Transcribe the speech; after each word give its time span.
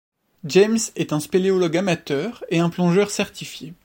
James 0.45 0.79
est 0.95 1.13
un 1.13 1.19
spéléologue 1.19 1.77
amateur 1.77 2.43
et 2.49 2.57
un 2.57 2.71
plongeur 2.71 3.11
certifié. 3.11 3.75